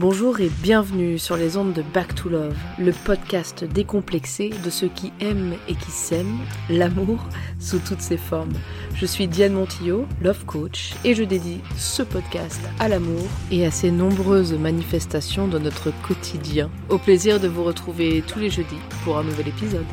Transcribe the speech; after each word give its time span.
Bonjour 0.00 0.40
et 0.40 0.48
bienvenue 0.62 1.18
sur 1.18 1.36
les 1.36 1.58
ondes 1.58 1.74
de 1.74 1.82
Back 1.82 2.14
to 2.14 2.30
Love, 2.30 2.56
le 2.78 2.90
podcast 2.90 3.64
décomplexé 3.64 4.48
de 4.48 4.70
ceux 4.70 4.88
qui 4.88 5.12
aiment 5.20 5.52
et 5.68 5.74
qui 5.74 5.90
s'aiment 5.90 6.38
l'amour 6.70 7.22
sous 7.58 7.80
toutes 7.80 8.00
ses 8.00 8.16
formes. 8.16 8.54
Je 8.94 9.04
suis 9.04 9.28
Diane 9.28 9.52
Montillot, 9.52 10.06
Love 10.22 10.46
Coach, 10.46 10.94
et 11.04 11.14
je 11.14 11.22
dédie 11.22 11.60
ce 11.76 12.02
podcast 12.02 12.62
à 12.78 12.88
l'amour 12.88 13.26
et 13.52 13.66
à 13.66 13.70
ses 13.70 13.90
nombreuses 13.90 14.54
manifestations 14.54 15.48
de 15.48 15.58
notre 15.58 15.90
quotidien. 16.00 16.70
Au 16.88 16.96
plaisir 16.96 17.38
de 17.38 17.48
vous 17.48 17.62
retrouver 17.62 18.24
tous 18.26 18.38
les 18.38 18.48
jeudis 18.48 18.80
pour 19.04 19.18
un 19.18 19.24
nouvel 19.24 19.48
épisode. 19.48 19.84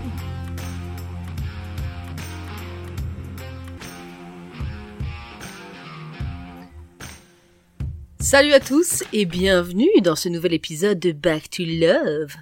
Salut 8.29 8.51
à 8.51 8.59
tous 8.59 9.05
et 9.13 9.23
bienvenue 9.23 10.01
dans 10.01 10.17
ce 10.17 10.27
nouvel 10.27 10.53
épisode 10.53 10.99
de 10.99 11.13
Back 11.13 11.49
to 11.49 11.63
Love. 11.63 12.35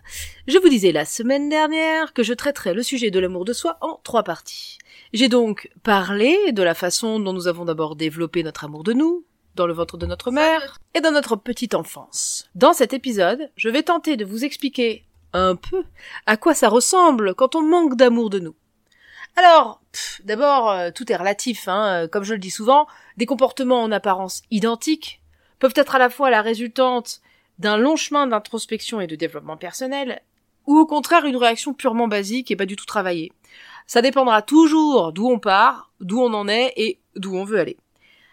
Je 0.48 0.57
vous 0.57 0.67
disais 0.67 0.91
la 0.91 1.05
semaine 1.05 1.48
dernière 1.48 2.12
que 2.13 2.23
je 2.23 2.34
traiterais 2.34 2.73
le 2.73 2.81
sujet 2.81 3.12
de 3.12 3.20
l'amour 3.20 3.45
de 3.45 3.53
soi 3.53 3.77
en 3.81 3.99
trois 4.03 4.23
parties. 4.23 4.79
J'ai 5.13 5.29
donc 5.29 5.70
parlé 5.84 6.52
de 6.53 6.63
la 6.63 6.73
façon 6.73 7.20
dont 7.20 7.34
nous 7.34 7.48
avons 7.48 7.66
d'abord 7.66 7.95
développé 7.95 8.41
notre 8.41 8.63
amour 8.63 8.84
de 8.84 8.93
nous, 8.93 9.26
dans 9.53 9.67
le 9.67 9.76
ventre 9.76 9.98
de 9.98 10.07
notre 10.07 10.31
mère 10.31 10.79
et 10.95 11.02
dans 11.02 11.12
notre 11.12 11.35
petite 11.35 11.76
enfance. 11.76 12.49
Dans 12.55 12.73
cet 12.73 12.91
épisode, 12.91 13.52
je 13.55 13.70
vais 13.70 13.84
tenter 13.84 14.17
de 14.17 14.26
vous 14.26 14.43
expliquer 14.43 15.05
un 15.34 15.55
peu 15.55 15.84
à 16.26 16.35
quoi 16.35 16.55
ça 16.55 16.67
ressemble 16.67 17.35
quand 17.35 17.54
on 17.54 17.62
manque 17.62 17.95
d'amour 17.95 18.31
de 18.31 18.40
nous. 18.40 18.55
Alors, 19.35 19.81
d'abord, 20.23 20.71
euh, 20.71 20.90
tout 20.90 21.12
est 21.12 21.15
relatif, 21.15 21.67
hein, 21.67 22.07
comme 22.12 22.23
je 22.23 22.34
le 22.34 22.40
dis 22.40 22.49
souvent, 22.49 22.88
des 23.17 23.27
comportements 23.27 23.84
en 23.84 23.91
apparence 23.91 24.41
identiques 24.49 25.21
peuvent 25.59 25.73
être 25.76 25.95
à 25.95 26.00
la 26.00 26.09
fois 26.09 26.30
la 26.30 26.41
résultante 26.41 27.22
d'un 27.59 27.77
long 27.77 27.96
chemin 27.96 28.27
d'introspection 28.27 28.99
et 29.02 29.07
de 29.07 29.16
développement 29.16 29.57
personnel, 29.57 30.21
ou 30.68 30.77
au 30.77 30.85
contraire 30.85 31.26
une 31.26 31.38
réaction 31.38 31.74
purement 31.74 32.07
basique 32.07 32.52
et 32.52 32.55
pas 32.55 32.66
du 32.66 32.76
tout 32.76 32.85
travaillée. 32.85 33.32
Ça 33.88 34.02
dépendra 34.02 34.41
toujours 34.41 35.13
d'où 35.13 35.29
on 35.29 35.40
part, 35.40 35.91
d'où 36.02 36.20
on 36.20 36.34
en 36.34 36.48
est 36.48 36.74
et 36.76 36.99
d'où 37.16 37.35
on 37.35 37.46
veut 37.46 37.60
aller. 37.60 37.77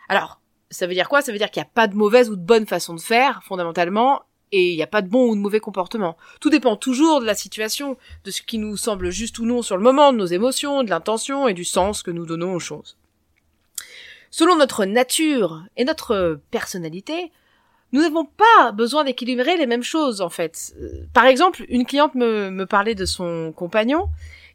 Alors, 0.08 0.40
ça 0.70 0.86
veut 0.86 0.94
dire 0.94 1.08
quoi? 1.08 1.20
Ça 1.20 1.30
veut 1.30 1.38
dire 1.38 1.50
qu'il 1.50 1.60
n'y 1.60 1.68
a 1.68 1.72
pas 1.72 1.86
de 1.86 1.94
mauvaise 1.94 2.30
ou 2.30 2.36
de 2.36 2.44
bonne 2.44 2.66
façon 2.66 2.94
de 2.94 3.00
faire, 3.00 3.42
fondamentalement, 3.44 4.22
et 4.50 4.70
il 4.70 4.76
n'y 4.76 4.82
a 4.82 4.86
pas 4.86 5.02
de 5.02 5.08
bon 5.08 5.28
ou 5.28 5.34
de 5.34 5.40
mauvais 5.40 5.60
comportement. 5.60 6.16
Tout 6.40 6.50
dépend 6.50 6.76
toujours 6.76 7.20
de 7.20 7.26
la 7.26 7.34
situation, 7.34 7.96
de 8.24 8.30
ce 8.30 8.42
qui 8.42 8.58
nous 8.58 8.76
semble 8.76 9.10
juste 9.10 9.38
ou 9.38 9.44
non 9.44 9.62
sur 9.62 9.76
le 9.76 9.82
moment, 9.82 10.12
de 10.12 10.18
nos 10.18 10.26
émotions, 10.26 10.82
de 10.82 10.90
l'intention 10.90 11.48
et 11.48 11.54
du 11.54 11.64
sens 11.64 12.02
que 12.02 12.10
nous 12.10 12.26
donnons 12.26 12.54
aux 12.54 12.60
choses. 12.60 12.96
Selon 14.32 14.56
notre 14.56 14.86
nature 14.86 15.62
et 15.76 15.84
notre 15.84 16.40
personnalité, 16.50 17.30
nous 17.92 18.00
n'avons 18.00 18.24
pas 18.24 18.72
besoin 18.72 19.04
d'équilibrer 19.04 19.58
les 19.58 19.66
mêmes 19.66 19.82
choses 19.82 20.22
en 20.22 20.30
fait. 20.30 20.74
Euh, 20.80 21.04
par 21.12 21.26
exemple, 21.26 21.66
une 21.68 21.84
cliente 21.84 22.14
me, 22.14 22.64
parlait 22.64 22.94
de 22.94 23.04
son 23.04 23.52
compagnon 23.54 24.08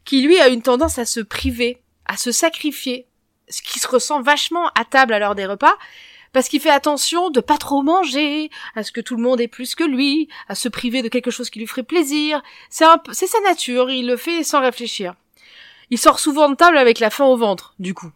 qui 0.04 0.20
lui 0.20 0.40
a 0.40 0.48
une 0.48 0.62
tendance 0.62 0.98
à 0.98 1.04
se 1.04 1.20
priver, 1.20 1.80
à 2.06 2.16
se 2.16 2.32
sacrifier, 2.32 3.06
ce 3.48 3.62
qui 3.62 3.78
se 3.78 3.86
ressent 3.86 4.20
vachement 4.20 4.66
à 4.74 4.84
table 4.84 5.12
à 5.12 5.20
l'heure 5.20 5.36
des 5.36 5.46
repas, 5.46 5.78
parce 6.32 6.48
qu'il 6.48 6.60
fait 6.60 6.70
attention 6.70 7.30
de 7.30 7.40
pas 7.40 7.56
trop 7.56 7.82
manger, 7.82 8.50
à 8.74 8.82
ce 8.82 8.90
que 8.90 9.00
tout 9.00 9.14
le 9.14 9.22
monde 9.22 9.40
ait 9.40 9.46
plus 9.46 9.76
que 9.76 9.84
lui, 9.84 10.28
à 10.48 10.56
se 10.56 10.68
priver 10.68 11.02
de 11.02 11.08
quelque 11.08 11.30
chose 11.30 11.50
qui 11.50 11.60
lui 11.60 11.68
ferait 11.68 11.84
plaisir. 11.84 12.42
C'est 12.68 12.84
c'est 13.12 13.28
sa 13.28 13.40
nature, 13.42 13.90
il 13.90 14.08
le 14.08 14.16
fait 14.16 14.42
sans 14.42 14.60
réfléchir. 14.60 15.14
Il 15.90 15.98
sort 15.98 16.18
souvent 16.18 16.48
de 16.48 16.56
table 16.56 16.78
avec 16.78 16.98
la 16.98 17.10
faim 17.10 17.26
au 17.26 17.36
ventre, 17.36 17.74
du 17.78 17.94
coup. 17.94 18.10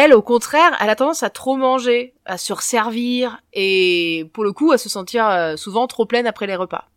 Elle, 0.00 0.14
au 0.14 0.22
contraire, 0.22 0.76
elle 0.78 0.90
a 0.90 0.94
tendance 0.94 1.24
à 1.24 1.28
trop 1.28 1.56
manger, 1.56 2.14
à 2.24 2.38
se 2.38 2.52
resservir 2.52 3.42
et, 3.52 4.30
pour 4.32 4.44
le 4.44 4.52
coup, 4.52 4.70
à 4.70 4.78
se 4.78 4.88
sentir 4.88 5.28
euh, 5.28 5.56
souvent 5.56 5.88
trop 5.88 6.06
pleine 6.06 6.28
après 6.28 6.46
les 6.46 6.54
repas. 6.54 6.88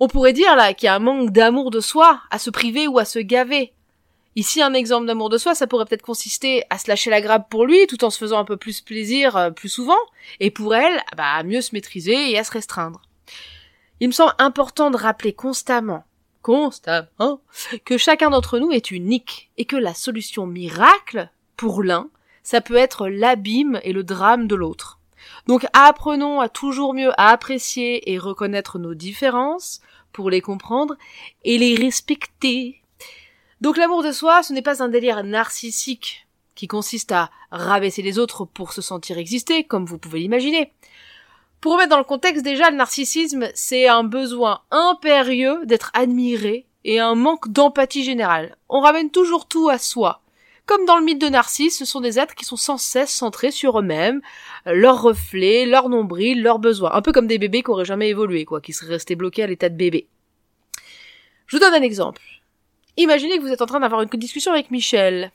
On 0.00 0.08
pourrait 0.08 0.32
dire 0.32 0.56
là 0.56 0.72
qu'il 0.72 0.86
y 0.86 0.88
a 0.88 0.94
un 0.94 1.00
manque 1.00 1.32
d'amour 1.32 1.70
de 1.70 1.80
soi, 1.80 2.22
à 2.30 2.38
se 2.38 2.48
priver 2.48 2.86
ou 2.86 2.98
à 2.98 3.04
se 3.04 3.18
gaver. 3.18 3.74
Ici, 4.36 4.62
un 4.62 4.72
exemple 4.72 5.04
d'amour 5.04 5.28
de 5.28 5.36
soi, 5.36 5.54
ça 5.54 5.66
pourrait 5.66 5.84
peut-être 5.84 6.00
consister 6.00 6.64
à 6.70 6.78
se 6.78 6.88
lâcher 6.88 7.10
la 7.10 7.20
grappe 7.20 7.50
pour 7.50 7.66
lui, 7.66 7.86
tout 7.86 8.02
en 8.04 8.10
se 8.10 8.16
faisant 8.16 8.38
un 8.38 8.46
peu 8.46 8.56
plus 8.56 8.80
plaisir 8.80 9.36
euh, 9.36 9.50
plus 9.50 9.68
souvent, 9.68 10.00
et 10.40 10.50
pour 10.50 10.74
elle, 10.74 10.98
bah, 11.18 11.34
à 11.34 11.42
mieux 11.42 11.60
se 11.60 11.74
maîtriser 11.74 12.30
et 12.30 12.38
à 12.38 12.44
se 12.44 12.52
restreindre. 12.52 13.02
Il 14.00 14.08
me 14.08 14.12
semble 14.12 14.32
important 14.38 14.90
de 14.90 14.96
rappeler 14.96 15.34
constamment, 15.34 16.04
constamment, 16.40 17.42
que 17.84 17.98
chacun 17.98 18.30
d'entre 18.30 18.58
nous 18.58 18.70
est 18.70 18.92
unique, 18.92 19.50
et 19.58 19.66
que 19.66 19.76
la 19.76 19.92
solution 19.92 20.46
miracle 20.46 21.28
pour 21.62 21.84
l'un, 21.84 22.08
ça 22.42 22.60
peut 22.60 22.74
être 22.74 23.06
l'abîme 23.06 23.78
et 23.84 23.92
le 23.92 24.02
drame 24.02 24.48
de 24.48 24.56
l'autre. 24.56 24.98
Donc 25.46 25.64
apprenons 25.72 26.40
à 26.40 26.48
toujours 26.48 26.92
mieux 26.92 27.12
apprécier 27.18 28.10
et 28.10 28.18
reconnaître 28.18 28.80
nos 28.80 28.94
différences 28.94 29.80
pour 30.12 30.28
les 30.28 30.40
comprendre 30.40 30.96
et 31.44 31.58
les 31.58 31.76
respecter. 31.76 32.82
Donc 33.60 33.76
l'amour 33.76 34.02
de 34.02 34.10
soi, 34.10 34.42
ce 34.42 34.52
n'est 34.52 34.60
pas 34.60 34.82
un 34.82 34.88
délire 34.88 35.22
narcissique 35.22 36.26
qui 36.56 36.66
consiste 36.66 37.12
à 37.12 37.30
rabaisser 37.52 38.02
les 38.02 38.18
autres 38.18 38.44
pour 38.44 38.72
se 38.72 38.82
sentir 38.82 39.16
exister, 39.16 39.62
comme 39.62 39.86
vous 39.86 39.98
pouvez 39.98 40.18
l'imaginer. 40.18 40.72
Pour 41.60 41.74
remettre 41.74 41.90
dans 41.90 41.98
le 41.98 42.02
contexte 42.02 42.42
déjà, 42.42 42.72
le 42.72 42.76
narcissisme, 42.76 43.50
c'est 43.54 43.86
un 43.86 44.02
besoin 44.02 44.62
impérieux 44.72 45.64
d'être 45.64 45.92
admiré 45.94 46.66
et 46.82 46.98
un 46.98 47.14
manque 47.14 47.52
d'empathie 47.52 48.02
générale. 48.02 48.56
On 48.68 48.80
ramène 48.80 49.12
toujours 49.12 49.46
tout 49.46 49.68
à 49.68 49.78
soi. 49.78 50.21
Comme 50.72 50.86
dans 50.86 50.96
le 50.96 51.04
mythe 51.04 51.20
de 51.20 51.28
Narcisse, 51.28 51.76
ce 51.76 51.84
sont 51.84 52.00
des 52.00 52.18
êtres 52.18 52.34
qui 52.34 52.46
sont 52.46 52.56
sans 52.56 52.78
cesse 52.78 53.12
centrés 53.12 53.50
sur 53.50 53.78
eux-mêmes, 53.78 54.22
leurs 54.64 55.02
reflets, 55.02 55.66
leurs 55.66 55.90
nombrils, 55.90 56.40
leurs 56.40 56.58
besoins. 56.58 56.92
Un 56.94 57.02
peu 57.02 57.12
comme 57.12 57.26
des 57.26 57.36
bébés 57.36 57.62
qui 57.62 57.70
auraient 57.70 57.84
jamais 57.84 58.08
évolué, 58.08 58.46
quoi, 58.46 58.62
qui 58.62 58.72
seraient 58.72 58.92
restés 58.92 59.14
bloqués 59.14 59.42
à 59.42 59.46
l'état 59.46 59.68
de 59.68 59.76
bébé. 59.76 60.08
Je 61.46 61.56
vous 61.56 61.60
donne 61.60 61.74
un 61.74 61.82
exemple. 61.82 62.22
Imaginez 62.96 63.36
que 63.36 63.42
vous 63.42 63.52
êtes 63.52 63.60
en 63.60 63.66
train 63.66 63.80
d'avoir 63.80 64.00
une 64.00 64.08
discussion 64.08 64.50
avec 64.50 64.70
Michel. 64.70 65.30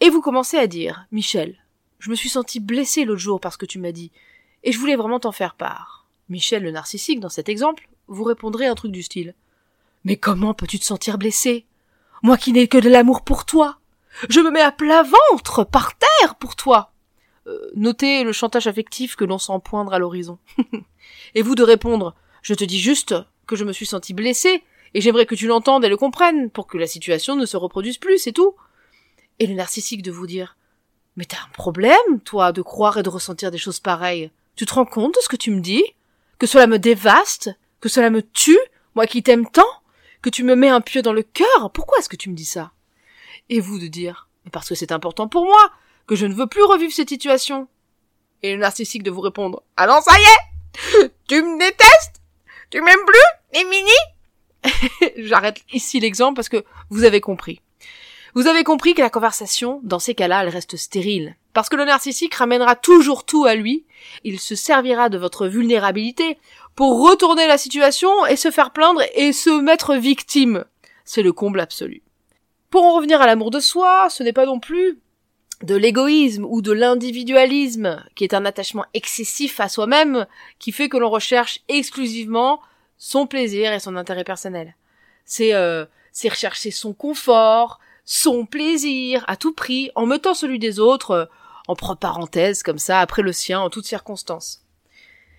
Et 0.00 0.10
vous 0.10 0.20
commencez 0.20 0.58
à 0.58 0.66
dire, 0.66 1.06
Michel, 1.12 1.54
je 2.00 2.10
me 2.10 2.16
suis 2.16 2.28
senti 2.28 2.58
blessé 2.58 3.04
l'autre 3.04 3.20
jour 3.20 3.38
parce 3.38 3.56
que 3.56 3.64
tu 3.64 3.78
m'as 3.78 3.92
dit, 3.92 4.10
et 4.64 4.72
je 4.72 4.78
voulais 4.80 4.96
vraiment 4.96 5.20
t'en 5.20 5.30
faire 5.30 5.54
part. 5.54 6.08
Michel, 6.28 6.64
le 6.64 6.72
narcissique, 6.72 7.20
dans 7.20 7.28
cet 7.28 7.48
exemple, 7.48 7.88
vous 8.08 8.24
répondrez 8.24 8.66
un 8.66 8.74
truc 8.74 8.90
du 8.90 9.04
style. 9.04 9.36
Mais 10.02 10.16
comment 10.16 10.52
peux-tu 10.52 10.80
te 10.80 10.84
sentir 10.84 11.16
blessé? 11.16 11.64
Moi 12.24 12.36
qui 12.36 12.50
n'ai 12.52 12.66
que 12.66 12.78
de 12.78 12.88
l'amour 12.88 13.22
pour 13.22 13.44
toi. 13.44 13.78
Je 14.28 14.40
me 14.40 14.50
mets 14.50 14.60
à 14.60 14.72
plat 14.72 15.02
ventre, 15.02 15.64
par 15.64 15.96
terre, 15.96 16.34
pour 16.36 16.56
toi. 16.56 16.92
Euh, 17.46 17.70
notez 17.74 18.24
le 18.24 18.32
chantage 18.32 18.66
affectif 18.66 19.16
que 19.16 19.24
l'on 19.24 19.38
sent 19.38 19.58
poindre 19.64 19.94
à 19.94 19.98
l'horizon. 19.98 20.38
et 21.34 21.42
vous 21.42 21.54
de 21.54 21.62
répondre, 21.62 22.14
je 22.42 22.54
te 22.54 22.64
dis 22.64 22.80
juste 22.80 23.14
que 23.46 23.56
je 23.56 23.64
me 23.64 23.72
suis 23.72 23.86
senti 23.86 24.14
blessé, 24.14 24.62
et 24.94 25.00
j'aimerais 25.00 25.26
que 25.26 25.34
tu 25.34 25.46
l'entendes 25.46 25.84
et 25.84 25.88
le 25.88 25.96
comprennes, 25.96 26.50
pour 26.50 26.66
que 26.66 26.78
la 26.78 26.86
situation 26.86 27.36
ne 27.36 27.46
se 27.46 27.56
reproduise 27.56 27.98
plus, 27.98 28.18
c'est 28.18 28.32
tout. 28.32 28.54
Et 29.38 29.46
le 29.46 29.54
narcissique 29.54 30.02
de 30.02 30.12
vous 30.12 30.26
dire, 30.26 30.56
mais 31.16 31.24
t'as 31.24 31.38
un 31.38 31.52
problème, 31.52 32.20
toi, 32.24 32.52
de 32.52 32.62
croire 32.62 32.98
et 32.98 33.02
de 33.02 33.08
ressentir 33.08 33.50
des 33.50 33.58
choses 33.58 33.80
pareilles. 33.80 34.30
Tu 34.56 34.66
te 34.66 34.74
rends 34.74 34.84
compte 34.84 35.14
de 35.14 35.20
ce 35.20 35.28
que 35.28 35.36
tu 35.36 35.50
me 35.50 35.60
dis? 35.60 35.84
Que 36.38 36.46
cela 36.46 36.66
me 36.66 36.78
dévaste? 36.78 37.50
Que 37.80 37.88
cela 37.88 38.10
me 38.10 38.22
tue? 38.22 38.58
Moi 38.94 39.06
qui 39.06 39.22
t'aime 39.22 39.48
tant? 39.48 39.62
Que 40.20 40.30
tu 40.30 40.44
me 40.44 40.54
mets 40.54 40.68
un 40.68 40.80
pieu 40.80 41.02
dans 41.02 41.12
le 41.12 41.22
cœur? 41.22 41.70
Pourquoi 41.72 41.98
est-ce 41.98 42.08
que 42.08 42.16
tu 42.16 42.30
me 42.30 42.36
dis 42.36 42.44
ça? 42.44 42.72
Et 43.52 43.60
vous 43.60 43.78
de 43.78 43.86
dire 43.86 44.28
parce 44.50 44.68
que 44.68 44.74
c'est 44.74 44.92
important 44.92 45.28
pour 45.28 45.44
moi, 45.44 45.70
que 46.06 46.16
je 46.16 46.26
ne 46.26 46.34
veux 46.34 46.46
plus 46.46 46.62
revivre 46.62 46.92
cette 46.92 47.10
situation. 47.10 47.68
Et 48.42 48.54
le 48.54 48.60
narcissique 48.60 49.02
de 49.02 49.10
vous 49.10 49.20
répondre 49.20 49.62
Ah 49.76 49.86
non, 49.86 50.00
ça 50.00 50.14
y 50.18 50.22
est 51.04 51.12
Tu 51.28 51.42
me 51.42 51.58
détestes 51.58 52.22
Tu 52.70 52.80
m'aimes 52.80 53.06
plus 53.06 53.60
Les 53.60 53.64
mini 53.64 55.14
J'arrête 55.28 55.60
ici 55.72 56.00
l'exemple 56.00 56.34
parce 56.34 56.48
que 56.48 56.64
vous 56.90 57.04
avez 57.04 57.20
compris. 57.20 57.60
Vous 58.34 58.46
avez 58.46 58.64
compris 58.64 58.94
que 58.94 59.02
la 59.02 59.10
conversation, 59.10 59.80
dans 59.84 59.98
ces 59.98 60.14
cas-là, 60.14 60.42
elle 60.42 60.48
reste 60.48 60.76
stérile. 60.76 61.36
Parce 61.52 61.68
que 61.68 61.76
le 61.76 61.84
narcissique 61.84 62.34
ramènera 62.34 62.74
toujours 62.74 63.26
tout 63.26 63.44
à 63.44 63.54
lui, 63.54 63.84
il 64.24 64.40
se 64.40 64.54
servira 64.54 65.10
de 65.10 65.18
votre 65.18 65.46
vulnérabilité 65.46 66.38
pour 66.74 67.06
retourner 67.06 67.46
la 67.46 67.58
situation 67.58 68.24
et 68.26 68.36
se 68.36 68.50
faire 68.50 68.72
plaindre 68.72 69.02
et 69.14 69.34
se 69.34 69.50
mettre 69.60 69.94
victime. 69.94 70.64
C'est 71.04 71.22
le 71.22 71.34
comble 71.34 71.60
absolu. 71.60 72.02
Pour 72.72 72.84
en 72.84 72.96
revenir 72.96 73.20
à 73.20 73.26
l'amour 73.26 73.50
de 73.50 73.60
soi, 73.60 74.08
ce 74.08 74.22
n'est 74.22 74.32
pas 74.32 74.46
non 74.46 74.58
plus 74.58 74.98
de 75.62 75.74
l'égoïsme 75.74 76.46
ou 76.46 76.62
de 76.62 76.72
l'individualisme, 76.72 78.02
qui 78.14 78.24
est 78.24 78.32
un 78.32 78.46
attachement 78.46 78.86
excessif 78.94 79.60
à 79.60 79.68
soi-même, 79.68 80.26
qui 80.58 80.72
fait 80.72 80.88
que 80.88 80.96
l'on 80.96 81.10
recherche 81.10 81.60
exclusivement 81.68 82.62
son 82.96 83.26
plaisir 83.26 83.74
et 83.74 83.78
son 83.78 83.94
intérêt 83.94 84.24
personnel. 84.24 84.74
C'est 85.26 85.52
euh, 85.52 85.84
rechercher 86.24 86.70
son 86.70 86.94
confort, 86.94 87.78
son 88.06 88.46
plaisir 88.46 89.22
à 89.28 89.36
tout 89.36 89.52
prix, 89.52 89.90
en 89.94 90.06
mettant 90.06 90.32
celui 90.32 90.58
des 90.58 90.80
autres 90.80 91.10
euh, 91.10 91.24
entre 91.68 91.94
parenthèses 91.94 92.62
comme 92.62 92.78
ça 92.78 93.00
après 93.00 93.20
le 93.20 93.32
sien 93.32 93.60
en 93.60 93.68
toutes 93.68 93.86
circonstances. 93.86 94.62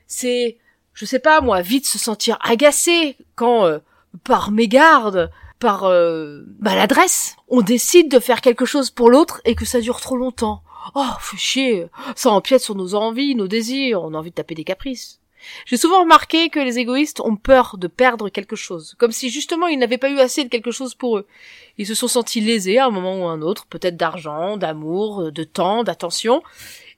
C'est 0.06 0.60
je 0.94 1.06
sais 1.06 1.18
pas 1.18 1.42
moi, 1.42 1.62
vite 1.62 1.88
se 1.88 1.98
sentir 1.98 2.38
agacé 2.44 3.18
quand 3.34 3.66
euh, 3.66 3.80
par 4.24 4.52
mégarde 4.52 5.32
par 5.64 5.86
euh, 5.86 6.42
maladresse, 6.60 7.38
on 7.48 7.62
décide 7.62 8.12
de 8.12 8.20
faire 8.20 8.42
quelque 8.42 8.66
chose 8.66 8.92
pour 8.92 9.10
l'autre 9.10 9.40
et 9.46 9.56
que 9.56 9.64
ça 9.64 9.80
dure 9.80 10.02
trop 10.02 10.18
longtemps. 10.18 10.62
Oh, 10.94 11.06
fais 11.22 11.38
chier, 11.38 11.88
ça 12.18 12.32
empiète 12.32 12.62
sur 12.62 12.76
nos 12.76 12.96
envies, 12.96 13.34
nos 13.34 13.48
désirs, 13.48 14.04
on 14.04 14.14
a 14.14 14.18
envie 14.18 14.32
de 14.32 14.36
taper 14.36 14.56
des 14.56 14.66
caprices. 14.66 15.22
J'ai 15.66 15.78
souvent 15.78 16.02
remarqué 16.02 16.50
que 16.50 16.60
les 16.60 16.80
égoïstes 16.80 17.22
ont 17.22 17.38
peur 17.38 17.78
de 17.78 17.88
perdre 17.88 18.28
quelque 18.28 18.58
chose, 18.58 18.96
comme 19.00 19.14
si 19.14 19.30
justement 19.30 19.68
ils 19.68 19.80
n'avaient 19.80 19.98
pas 19.98 20.10
eu 20.10 20.20
assez 20.20 20.44
de 20.44 20.50
quelque 20.50 20.72
chose 20.72 20.96
pour 20.96 21.18
eux. 21.18 21.28
Ils 21.78 21.88
se 21.88 21.96
sont 21.96 22.10
sentis 22.10 22.42
lésés 22.42 22.80
à 22.80 22.88
un 22.88 22.92
moment 22.92 23.18
ou 23.22 23.28
à 23.30 23.32
un 23.32 23.42
autre, 23.42 23.66
peut-être 23.68 23.96
d'argent, 23.96 24.58
d'amour, 24.58 25.32
de 25.32 25.44
temps, 25.46 25.86
d'attention, 25.86 26.44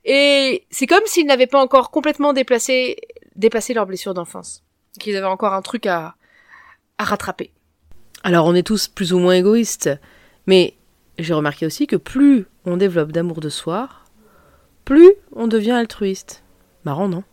et 0.06 0.66
c'est 0.72 0.88
comme 0.88 1.06
s'ils 1.06 1.28
n'avaient 1.28 1.46
pas 1.46 1.62
encore 1.62 1.92
complètement 1.92 2.34
déplacé, 2.34 2.98
dépassé 3.36 3.76
leur 3.76 3.86
blessure 3.86 4.16
d'enfance, 4.16 4.64
qu'ils 5.00 5.16
avaient 5.16 5.28
encore 5.28 5.54
un 5.54 5.62
truc 5.62 5.86
à, 5.86 6.16
à 6.98 7.04
rattraper. 7.04 7.52
Alors 8.26 8.48
on 8.48 8.56
est 8.56 8.66
tous 8.66 8.88
plus 8.88 9.14
ou 9.14 9.20
moins 9.20 9.36
égoïstes, 9.36 9.92
mais 10.48 10.74
j'ai 11.20 11.36
remarqué 11.36 11.68
aussi 11.68 11.86
que 11.86 11.96
plus 11.96 12.48
on 12.66 12.76
développe 12.76 13.12
d'amour 13.12 13.40
de 13.40 13.50
soi, 13.50 13.88
plus 14.84 15.12
on 15.36 15.46
devient 15.46 15.74
altruiste. 15.74 16.44
Marrant, 16.86 17.08
non? 17.08 17.24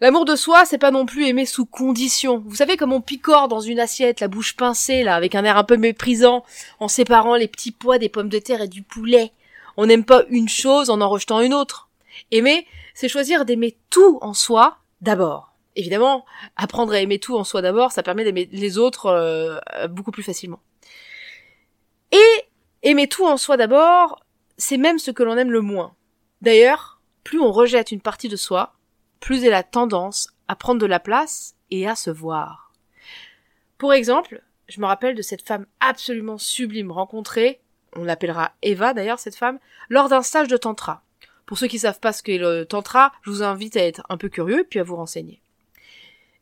L'amour 0.00 0.24
de 0.24 0.34
soi, 0.34 0.64
c'est 0.64 0.78
pas 0.78 0.90
non 0.90 1.06
plus 1.06 1.28
aimer 1.28 1.46
sous 1.46 1.66
condition. 1.66 2.42
Vous 2.44 2.56
savez 2.56 2.76
comme 2.76 2.92
on 2.92 3.00
picore 3.00 3.46
dans 3.46 3.60
une 3.60 3.78
assiette, 3.78 4.18
la 4.18 4.26
bouche 4.26 4.56
pincée, 4.56 5.04
là, 5.04 5.14
avec 5.14 5.36
un 5.36 5.44
air 5.44 5.56
un 5.56 5.62
peu 5.62 5.76
méprisant, 5.76 6.44
en 6.80 6.88
séparant 6.88 7.36
les 7.36 7.46
petits 7.46 7.70
pois 7.70 7.98
des 7.98 8.08
pommes 8.08 8.28
de 8.28 8.40
terre 8.40 8.62
et 8.62 8.68
du 8.68 8.82
poulet. 8.82 9.30
On 9.76 9.86
n'aime 9.86 10.04
pas 10.04 10.24
une 10.30 10.48
chose 10.48 10.90
en 10.90 11.00
en 11.00 11.08
rejetant 11.08 11.42
une 11.42 11.54
autre. 11.54 11.90
Aimer, 12.32 12.66
c'est 12.92 13.06
choisir 13.06 13.44
d'aimer 13.44 13.76
tout 13.88 14.18
en 14.20 14.34
soi 14.34 14.78
d'abord. 15.00 15.51
Évidemment, 15.74 16.24
apprendre 16.56 16.92
à 16.92 17.00
aimer 17.00 17.18
tout 17.18 17.36
en 17.36 17.44
soi 17.44 17.62
d'abord, 17.62 17.92
ça 17.92 18.02
permet 18.02 18.24
d'aimer 18.24 18.48
les 18.52 18.78
autres 18.78 19.06
euh, 19.06 19.58
beaucoup 19.88 20.10
plus 20.10 20.22
facilement. 20.22 20.60
Et 22.10 22.44
aimer 22.82 23.08
tout 23.08 23.26
en 23.26 23.36
soi 23.36 23.56
d'abord, 23.56 24.24
c'est 24.58 24.76
même 24.76 24.98
ce 24.98 25.10
que 25.10 25.22
l'on 25.22 25.36
aime 25.36 25.50
le 25.50 25.62
moins. 25.62 25.94
D'ailleurs, 26.42 27.00
plus 27.24 27.40
on 27.40 27.52
rejette 27.52 27.92
une 27.92 28.00
partie 28.00 28.28
de 28.28 28.36
soi, 28.36 28.74
plus 29.20 29.44
elle 29.44 29.54
a 29.54 29.62
tendance 29.62 30.28
à 30.48 30.56
prendre 30.56 30.80
de 30.80 30.86
la 30.86 31.00
place 31.00 31.54
et 31.70 31.88
à 31.88 31.94
se 31.94 32.10
voir. 32.10 32.72
Pour 33.78 33.94
exemple, 33.94 34.42
je 34.68 34.80
me 34.80 34.86
rappelle 34.86 35.14
de 35.14 35.22
cette 35.22 35.46
femme 35.46 35.66
absolument 35.80 36.38
sublime 36.38 36.92
rencontrée, 36.92 37.60
on 37.96 38.04
l'appellera 38.04 38.52
Eva 38.62 38.94
d'ailleurs 38.94 39.18
cette 39.18 39.36
femme, 39.36 39.58
lors 39.88 40.08
d'un 40.08 40.22
stage 40.22 40.48
de 40.48 40.56
tantra. 40.56 41.02
Pour 41.46 41.58
ceux 41.58 41.66
qui 41.66 41.78
savent 41.78 42.00
pas 42.00 42.12
ce 42.12 42.22
qu'est 42.22 42.38
le 42.38 42.64
tantra, 42.64 43.12
je 43.22 43.30
vous 43.30 43.42
invite 43.42 43.76
à 43.76 43.84
être 43.84 44.02
un 44.08 44.16
peu 44.16 44.28
curieux 44.28 44.66
puis 44.68 44.80
à 44.80 44.84
vous 44.84 44.96
renseigner. 44.96 45.41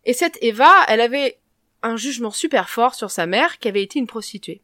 Et 0.04 0.12
cette 0.12 0.38
Eva, 0.42 0.72
elle 0.88 1.00
avait 1.00 1.38
un 1.82 1.96
jugement 1.96 2.30
super 2.30 2.68
fort 2.68 2.94
sur 2.94 3.10
sa 3.10 3.26
mère 3.26 3.58
qui 3.58 3.68
avait 3.68 3.82
été 3.82 3.98
une 3.98 4.06
prostituée. 4.06 4.62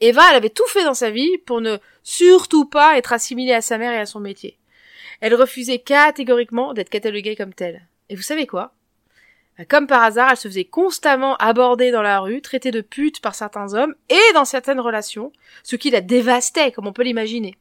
Eva, 0.00 0.22
elle 0.30 0.36
avait 0.36 0.50
tout 0.50 0.66
fait 0.68 0.84
dans 0.84 0.94
sa 0.94 1.10
vie 1.10 1.38
pour 1.38 1.60
ne 1.60 1.76
surtout 2.02 2.64
pas 2.64 2.96
être 2.96 3.12
assimilée 3.12 3.52
à 3.52 3.60
sa 3.60 3.78
mère 3.78 3.92
et 3.92 3.98
à 3.98 4.06
son 4.06 4.20
métier. 4.20 4.58
Elle 5.20 5.34
refusait 5.34 5.78
catégoriquement 5.78 6.72
d'être 6.72 6.88
cataloguée 6.88 7.36
comme 7.36 7.52
telle. 7.52 7.86
Et 8.08 8.16
vous 8.16 8.22
savez 8.22 8.46
quoi? 8.46 8.72
Comme 9.68 9.86
par 9.86 10.02
hasard, 10.02 10.30
elle 10.30 10.36
se 10.38 10.48
faisait 10.48 10.64
constamment 10.64 11.36
aborder 11.36 11.90
dans 11.90 12.00
la 12.00 12.20
rue, 12.20 12.40
traitée 12.40 12.70
de 12.70 12.80
pute 12.80 13.20
par 13.20 13.34
certains 13.34 13.74
hommes 13.74 13.94
et 14.08 14.32
dans 14.32 14.46
certaines 14.46 14.80
relations, 14.80 15.32
ce 15.62 15.76
qui 15.76 15.90
la 15.90 16.00
dévastait, 16.00 16.72
comme 16.72 16.86
on 16.86 16.94
peut 16.94 17.02
l'imaginer. 17.02 17.58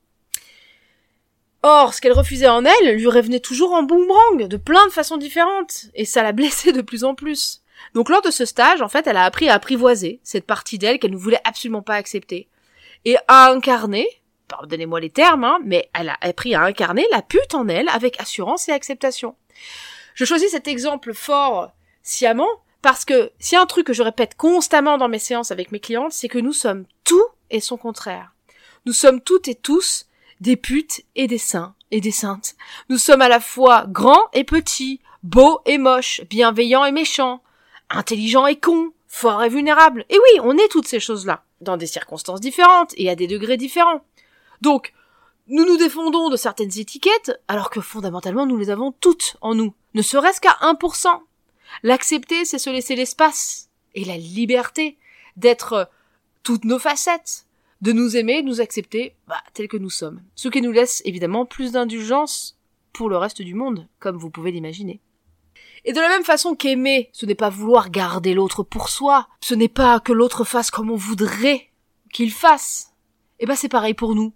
Or, 1.62 1.94
ce 1.94 2.02
qu'elle 2.02 2.14
refusait 2.14 2.48
en 2.48 2.64
elle 2.64 2.96
lui 2.96 3.08
revenait 3.08 3.40
toujours 3.40 3.74
en 3.74 3.84
boomerang, 3.84 4.48
de 4.48 4.58
plein 4.58 4.86
de 4.88 4.92
façons 4.92 5.18
différentes, 5.18 5.88
et 5.94 6.06
ça 6.06 6.24
la 6.24 6.32
blessait 6.34 6.72
de 6.72 6.82
plus 6.82 7.04
en 7.04 7.16
plus. 7.16 7.62
Donc 7.94 8.10
lors 8.10 8.22
de 8.22 8.32
ce 8.32 8.46
stage, 8.46 8.82
en 8.82 8.90
fait, 8.90 9.08
elle 9.08 9.18
a 9.18 9.26
appris 9.26 9.50
à 9.50 9.56
apprivoiser 9.56 10.20
cette 10.24 10.46
partie 10.46 10.78
d'elle 10.78 11.00
qu'elle 11.00 11.12
ne 11.12 11.18
voulait 11.18 11.42
absolument 11.44 11.82
pas 11.82 11.96
accepter, 11.96 12.48
et 13.06 13.18
à 13.28 13.50
incarner, 13.52 14.08
pardonnez-moi 14.48 15.00
les 15.00 15.10
termes, 15.10 15.44
hein, 15.44 15.60
mais 15.64 15.90
elle 15.94 16.10
a 16.10 16.18
appris 16.22 16.56
à 16.56 16.62
incarner 16.62 17.06
la 17.12 17.22
pute 17.22 17.54
en 17.54 17.68
elle 17.68 17.90
avec 17.90 18.20
assurance 18.20 18.68
et 18.70 18.74
acceptation. 18.74 19.36
Je 20.16 20.26
choisis 20.26 20.52
cet 20.52 20.68
exemple 20.68 21.14
fort 21.14 21.72
sciemment 22.04 22.50
parce 22.82 23.06
que 23.06 23.32
s'il 23.40 23.56
y 23.56 23.60
a 23.60 23.62
un 23.62 23.66
truc 23.66 23.88
que 23.88 23.94
je 23.94 24.04
répète 24.04 24.36
constamment 24.36 24.98
dans 24.98 25.08
mes 25.08 25.20
séances 25.20 25.52
avec 25.52 25.72
mes 25.72 25.80
clientes, 25.80 26.12
c'est 26.12 26.28
que 26.28 26.40
nous 26.40 26.54
sommes 26.54 26.86
tout 27.04 27.26
et 27.50 27.60
son 27.60 27.78
contraire. 27.78 28.34
Nous 28.86 28.94
sommes 28.94 29.22
toutes 29.22 29.48
et 29.48 29.56
tous 29.56 30.08
des 30.42 30.56
putes 30.56 31.04
et 31.16 31.28
des 31.28 31.38
saints 31.38 31.76
et 31.92 32.02
des 32.02 32.12
saintes. 32.12 32.56
Nous 32.90 32.98
sommes 32.98 33.22
à 33.22 33.30
la 33.30 33.40
fois 33.40 33.86
grands 33.88 34.30
et 34.34 34.44
petits, 34.44 35.02
beaux 35.24 35.62
et 35.66 35.78
moches, 35.78 36.22
bienveillants 36.30 36.86
et 36.86 36.92
méchants, 36.92 37.42
intelligents 37.90 38.48
et 38.48 38.58
cons, 38.58 38.92
forts 39.08 39.44
et 39.44 39.50
vulnérables. 39.50 40.06
Et 40.10 40.18
oui, 40.18 40.40
on 40.44 40.58
est 40.58 40.70
toutes 40.70 40.88
ces 40.88 41.00
choses-là, 41.00 41.44
dans 41.62 41.78
des 41.78 41.88
circonstances 41.88 42.42
différentes 42.42 42.94
et 42.98 43.10
à 43.10 43.16
des 43.16 43.28
degrés 43.28 43.58
différents. 43.58 44.04
Donc, 44.62 44.94
nous 45.48 45.66
nous 45.66 45.78
défendons 45.78 46.30
de 46.30 46.38
certaines 46.38 46.78
étiquettes, 46.78 47.42
alors 47.48 47.72
que 47.72 47.82
fondamentalement 47.82 48.46
nous 48.46 48.58
les 48.58 48.70
avons 48.70 48.92
toutes 48.92 49.36
en 49.42 49.56
nous, 49.56 49.74
ne 49.96 50.04
serait-ce 50.04 50.42
qu'à 50.42 50.58
1%. 50.62 51.08
L'accepter, 51.82 52.46
c'est 52.46 52.60
se 52.60 52.70
laisser 52.70 52.96
l'espace 52.96 53.70
et 53.96 54.06
la 54.06 54.18
liberté 54.18 54.98
d'être 55.38 55.90
toutes 56.44 56.66
nos 56.66 56.80
facettes, 56.80 57.46
de 57.82 57.92
nous 57.92 58.18
aimer, 58.18 58.42
de 58.42 58.48
nous 58.48 58.62
accepter, 58.62 59.16
bah, 59.28 59.42
que 59.54 59.78
nous 59.78 59.90
sommes. 59.90 60.22
Ce 60.36 60.50
qui 60.50 60.62
nous 60.62 60.72
laisse 60.72 61.02
évidemment 61.06 61.46
plus 61.46 61.72
d'indulgence 61.72 62.58
pour 62.94 63.10
le 63.10 63.18
reste 63.18 63.42
du 63.42 63.54
monde, 63.54 63.88
comme 64.00 64.18
vous 64.18 64.30
pouvez 64.30 64.52
l'imaginer. 64.52 65.00
Et 65.86 65.94
de 65.94 66.00
la 66.00 66.10
même 66.10 66.24
façon 66.24 66.56
qu'aimer, 66.56 67.10
ce 67.14 67.26
n'est 67.26 67.36
pas 67.36 67.50
vouloir 67.50 67.90
garder 67.90 68.34
l'autre 68.34 68.64
pour 68.64 68.90
soi, 68.90 69.28
ce 69.42 69.54
n'est 69.54 69.70
pas 69.70 70.00
que 70.00 70.12
l'autre 70.12 70.44
fasse 70.44 70.72
comme 70.72 70.92
on 70.92 70.96
voudrait 70.96 71.70
qu'il 72.12 72.32
fasse. 72.32 72.94
Eh 73.40 73.46
ben 73.46 73.56
c'est 73.56 73.70
pareil 73.70 73.94
pour 73.94 74.16
nous 74.16 74.34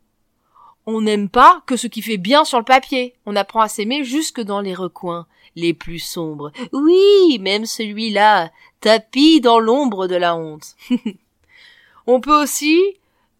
on 0.85 1.01
n'aime 1.01 1.29
pas 1.29 1.63
que 1.65 1.77
ce 1.77 1.87
qui 1.87 2.01
fait 2.01 2.17
bien 2.17 2.43
sur 2.45 2.57
le 2.57 2.65
papier. 2.65 3.15
On 3.25 3.35
apprend 3.35 3.61
à 3.61 3.67
s'aimer 3.67 4.03
jusque 4.03 4.41
dans 4.41 4.61
les 4.61 4.73
recoins 4.73 5.27
les 5.55 5.73
plus 5.73 5.99
sombres. 5.99 6.51
Oui, 6.71 7.39
même 7.39 7.65
celui-là, 7.65 8.51
tapis 8.81 9.39
dans 9.39 9.59
l'ombre 9.59 10.07
de 10.07 10.15
la 10.15 10.35
honte. 10.35 10.75
on 12.07 12.19
peut 12.19 12.41
aussi 12.41 12.81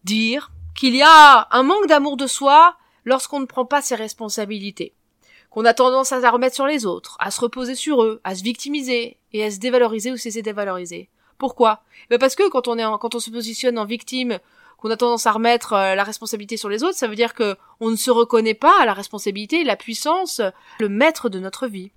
dire 0.04 0.52
qu'il 0.74 0.94
y 0.94 1.02
a 1.02 1.48
un 1.50 1.62
manque 1.62 1.86
d'amour 1.86 2.16
de 2.16 2.26
soi 2.26 2.76
lorsqu'on 3.04 3.40
ne 3.40 3.46
prend 3.46 3.64
pas 3.64 3.82
ses 3.82 3.94
responsabilités, 3.94 4.94
qu'on 5.50 5.64
a 5.64 5.74
tendance 5.74 6.12
à 6.12 6.20
la 6.20 6.30
remettre 6.30 6.54
sur 6.54 6.66
les 6.66 6.86
autres, 6.86 7.16
à 7.20 7.30
se 7.30 7.40
reposer 7.40 7.74
sur 7.74 8.02
eux, 8.02 8.20
à 8.24 8.34
se 8.34 8.42
victimiser 8.42 9.18
et 9.32 9.44
à 9.44 9.50
se 9.50 9.58
dévaloriser 9.58 10.10
ou 10.10 10.16
se 10.16 10.40
dévaloriser. 10.40 11.08
Pourquoi? 11.38 11.82
Ben 12.10 12.18
Parce 12.18 12.34
que 12.34 12.48
quand 12.48 12.68
on 12.68 12.78
est 12.78 12.84
quand 13.00 13.14
on 13.14 13.20
se 13.20 13.30
positionne 13.30 13.78
en 13.78 13.84
victime 13.84 14.38
qu'on 14.78 14.90
a 14.90 14.96
tendance 14.96 15.26
à 15.26 15.32
remettre 15.32 15.72
euh, 15.72 15.94
la 15.94 16.04
responsabilité 16.04 16.56
sur 16.56 16.68
les 16.68 16.84
autres, 16.84 16.96
ça 16.96 17.08
veut 17.08 17.14
dire 17.14 17.34
que 17.34 17.56
on 17.80 17.90
ne 17.90 17.96
se 17.96 18.10
reconnaît 18.10 18.54
pas 18.54 18.80
à 18.80 18.84
la 18.84 18.92
responsabilité, 18.92 19.64
la 19.64 19.76
puissance, 19.76 20.40
le 20.78 20.88
maître 20.88 21.28
de 21.28 21.38
notre 21.38 21.66
vie. 21.66 21.90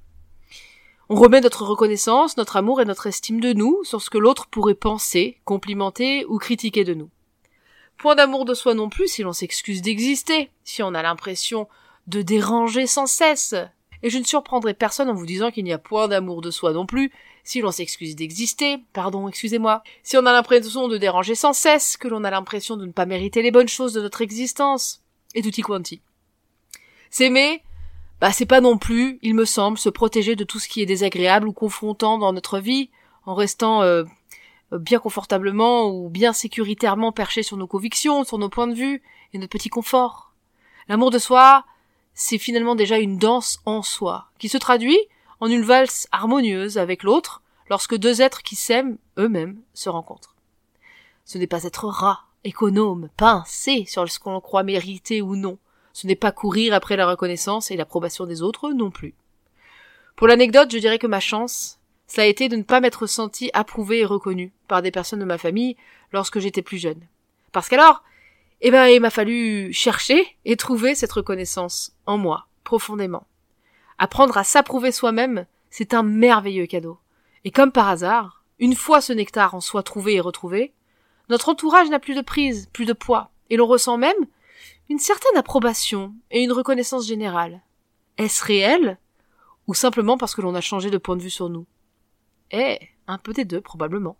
On 1.09 1.15
remet 1.15 1.41
notre 1.41 1.63
reconnaissance, 1.65 2.35
notre 2.37 2.57
amour 2.57 2.81
et 2.81 2.85
notre 2.85 3.07
estime 3.07 3.39
de 3.39 3.53
nous 3.53 3.81
sur 3.83 4.01
ce 4.01 4.09
que 4.09 4.17
l'autre 4.17 4.47
pourrait 4.47 4.73
penser, 4.73 5.39
complimenter 5.45 6.25
ou 6.25 6.37
critiquer 6.37 6.83
de 6.83 6.93
nous. 6.93 7.09
Point 7.97 8.15
d'amour 8.15 8.45
de 8.45 8.53
soi 8.53 8.73
non 8.73 8.89
plus 8.89 9.07
si 9.07 9.23
l'on 9.23 9.33
s'excuse 9.33 9.81
d'exister, 9.81 10.51
si 10.63 10.83
on 10.83 10.93
a 10.93 11.01
l'impression 11.01 11.67
de 12.05 12.21
déranger 12.21 12.87
sans 12.87 13.07
cesse. 13.07 13.55
Et 14.03 14.09
je 14.09 14.19
ne 14.19 14.23
surprendrai 14.23 14.73
personne 14.73 15.09
en 15.09 15.15
vous 15.15 15.25
disant 15.25 15.49
qu'il 15.49 15.63
n'y 15.63 15.73
a 15.73 15.79
point 15.79 16.07
d'amour 16.07 16.41
de 16.41 16.51
soi 16.51 16.73
non 16.73 16.85
plus 16.85 17.11
si 17.43 17.61
l'on 17.61 17.71
s'excuse 17.71 18.15
d'exister, 18.15 18.79
pardon, 18.91 19.27
excusez-moi, 19.29 19.81
si 20.03 20.17
on 20.17 20.25
a 20.25 20.33
l'impression 20.33 20.89
de 20.89 20.97
déranger 20.97 21.33
sans 21.33 21.53
cesse, 21.53 21.95
que 21.95 22.09
l'on 22.09 22.25
a 22.25 22.29
l'impression 22.29 22.75
de 22.75 22.85
ne 22.85 22.91
pas 22.91 23.05
mériter 23.05 23.41
les 23.41 23.51
bonnes 23.51 23.69
choses 23.69 23.93
de 23.93 24.01
notre 24.01 24.21
existence, 24.21 25.01
et 25.33 25.41
tutti 25.41 25.61
quanti. 25.61 26.01
S'aimer, 27.09 27.63
bah 28.19 28.33
c'est 28.33 28.45
pas 28.45 28.59
non 28.59 28.77
plus, 28.77 29.17
il 29.21 29.33
me 29.33 29.45
semble, 29.45 29.77
se 29.77 29.87
protéger 29.87 30.35
de 30.35 30.43
tout 30.43 30.59
ce 30.59 30.67
qui 30.67 30.81
est 30.81 30.85
désagréable 30.85 31.47
ou 31.47 31.53
confrontant 31.53 32.17
dans 32.17 32.33
notre 32.33 32.59
vie, 32.59 32.89
en 33.25 33.33
restant 33.33 33.81
euh, 33.81 34.03
bien 34.71 34.99
confortablement 34.99 35.89
ou 35.89 36.09
bien 36.09 36.33
sécuritairement 36.33 37.11
perché 37.11 37.43
sur 37.43 37.57
nos 37.57 37.67
convictions, 37.67 38.23
sur 38.23 38.37
nos 38.37 38.49
points 38.49 38.67
de 38.67 38.73
vue 38.73 39.01
et 39.33 39.37
notre 39.37 39.51
petit 39.51 39.69
confort. 39.69 40.33
L'amour 40.87 41.11
de 41.11 41.19
soi, 41.19 41.65
c'est 42.13 42.37
finalement 42.37 42.75
déjà 42.75 42.97
une 42.97 43.17
danse 43.17 43.59
en 43.65 43.81
soi, 43.81 44.29
qui 44.39 44.49
se 44.49 44.57
traduit 44.57 44.99
en 45.39 45.47
une 45.47 45.63
valse 45.63 46.07
harmonieuse 46.11 46.77
avec 46.77 47.03
l'autre 47.03 47.41
lorsque 47.69 47.95
deux 47.95 48.21
êtres 48.21 48.43
qui 48.43 48.55
s'aiment 48.55 48.97
eux-mêmes 49.17 49.61
se 49.73 49.89
rencontrent. 49.89 50.35
Ce 51.25 51.37
n'est 51.37 51.47
pas 51.47 51.63
être 51.63 51.85
rat, 51.85 52.21
économe, 52.43 53.09
pincé 53.17 53.85
sur 53.85 54.09
ce 54.09 54.19
qu'on 54.19 54.39
croit 54.39 54.63
mériter 54.63 55.21
ou 55.21 55.35
non. 55.35 55.57
Ce 55.93 56.07
n'est 56.07 56.15
pas 56.15 56.31
courir 56.31 56.73
après 56.73 56.95
la 56.95 57.07
reconnaissance 57.07 57.69
et 57.71 57.75
l'approbation 57.75 58.25
des 58.25 58.41
autres 58.41 58.71
non 58.71 58.91
plus. 58.91 59.15
Pour 60.15 60.27
l'anecdote, 60.27 60.71
je 60.71 60.77
dirais 60.77 60.99
que 60.99 61.07
ma 61.07 61.19
chance, 61.19 61.79
ça 62.07 62.21
a 62.21 62.25
été 62.25 62.49
de 62.49 62.55
ne 62.55 62.63
pas 62.63 62.79
m'être 62.79 63.05
senti 63.05 63.49
approuvé 63.53 63.99
et 63.99 64.05
reconnu 64.05 64.53
par 64.67 64.81
des 64.81 64.91
personnes 64.91 65.19
de 65.19 65.25
ma 65.25 65.37
famille 65.37 65.75
lorsque 66.13 66.39
j'étais 66.39 66.61
plus 66.61 66.77
jeune. 66.77 67.01
Parce 67.51 67.69
qu'alors, 67.69 68.03
eh 68.61 68.71
ben, 68.71 68.87
il 68.87 69.01
m'a 69.01 69.09
fallu 69.09 69.71
chercher 69.73 70.35
et 70.45 70.55
trouver 70.55 70.95
cette 70.95 71.11
reconnaissance 71.11 71.91
en 72.05 72.17
moi, 72.17 72.47
profondément. 72.63 73.27
Apprendre 73.99 74.37
à 74.37 74.43
s'approuver 74.43 74.91
soi-même, 74.91 75.45
c'est 75.69 75.93
un 75.93 76.03
merveilleux 76.03 76.65
cadeau. 76.65 76.97
Et 77.43 77.51
comme 77.51 77.71
par 77.71 77.89
hasard, 77.89 78.43
une 78.59 78.75
fois 78.75 79.01
ce 79.01 79.13
nectar 79.13 79.53
en 79.53 79.61
soi 79.61 79.83
trouvé 79.83 80.15
et 80.15 80.19
retrouvé, 80.21 80.73
notre 81.29 81.49
entourage 81.49 81.89
n'a 81.89 81.99
plus 81.99 82.15
de 82.15 82.21
prise, 82.21 82.69
plus 82.73 82.85
de 82.85 82.93
poids, 82.93 83.31
et 83.49 83.57
l'on 83.57 83.67
ressent 83.67 83.97
même 83.97 84.15
une 84.89 84.99
certaine 84.99 85.37
approbation 85.37 86.13
et 86.31 86.41
une 86.41 86.51
reconnaissance 86.51 87.05
générale. 87.05 87.61
Est-ce 88.17 88.43
réel 88.43 88.97
ou 89.67 89.73
simplement 89.73 90.17
parce 90.17 90.33
que 90.33 90.41
l'on 90.41 90.55
a 90.55 90.61
changé 90.61 90.89
de 90.89 90.97
point 90.97 91.17
de 91.17 91.21
vue 91.21 91.29
sur 91.29 91.49
nous? 91.49 91.65
Eh, 92.51 92.79
un 93.07 93.17
peu 93.17 93.33
des 93.33 93.45
deux 93.45 93.61
probablement. 93.61 94.17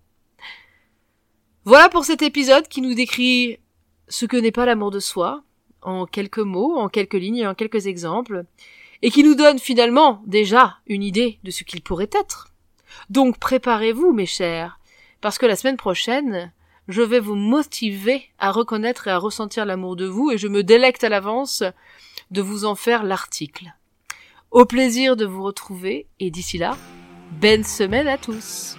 Voilà 1.66 1.90
pour 1.90 2.06
cet 2.06 2.22
épisode 2.22 2.68
qui 2.68 2.82
nous 2.82 2.94
décrit 2.94 3.60
ce 4.08 4.26
que 4.26 4.38
n'est 4.38 4.52
pas 4.52 4.66
l'amour 4.66 4.92
de 4.92 5.00
soi, 5.00 5.44
en 5.82 6.06
quelques 6.06 6.40
mots, 6.40 6.78
en 6.78 6.90
quelques 6.90 7.14
lignes 7.14 7.38
et 7.38 7.48
en 7.48 7.56
quelques 7.56 7.88
exemples, 7.88 8.46
et 9.02 9.12
qui 9.12 9.24
nous 9.24 9.36
donne 9.36 9.60
finalement 9.60 10.22
déjà 10.26 10.78
une 10.88 11.04
idée 11.04 11.40
de 11.44 11.52
ce 11.52 11.64
qu'il 11.64 11.82
pourrait 11.82 12.10
être. 12.14 12.48
Donc 13.10 13.38
préparez-vous, 13.38 14.14
mes 14.14 14.26
chers, 14.26 14.80
parce 15.22 15.38
que 15.38 15.46
la 15.46 15.56
semaine 15.56 15.78
prochaine, 15.78 16.52
je 16.88 17.02
vais 17.02 17.20
vous 17.20 17.36
motiver 17.36 18.30
à 18.40 18.52
reconnaître 18.52 19.08
et 19.08 19.12
à 19.12 19.18
ressentir 19.18 19.66
l'amour 19.66 19.96
de 19.96 20.06
vous, 20.06 20.32
et 20.32 20.38
je 20.38 20.48
me 20.48 20.64
délecte 20.64 21.04
à 21.04 21.10
l'avance 21.10 21.64
de 22.32 22.42
vous 22.42 22.66
en 22.66 22.76
faire 22.76 23.04
l'article. 23.04 23.74
Au 24.52 24.66
plaisir 24.66 25.16
de 25.16 25.26
vous 25.26 25.44
retrouver, 25.44 26.08
et 26.20 26.32
d'ici 26.32 26.58
là, 26.58 26.78
belle 27.32 27.66
semaine 27.66 28.08
à 28.08 28.18
tous. 28.18 28.76